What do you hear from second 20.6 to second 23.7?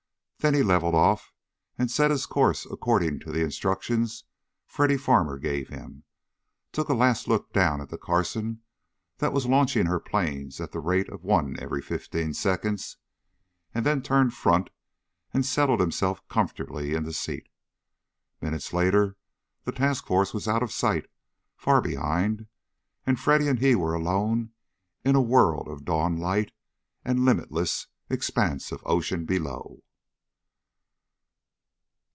of sight far behind and Freddy and